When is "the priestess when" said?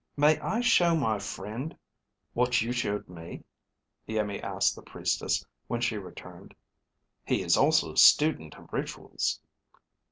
4.75-5.79